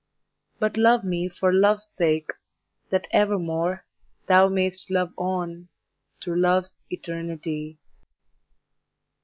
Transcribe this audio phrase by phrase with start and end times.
[0.57, 2.31] But love me for love's sake,
[2.89, 3.85] that evermore
[4.27, 5.67] Thou may'st love on,
[6.23, 7.77] through love's eternity.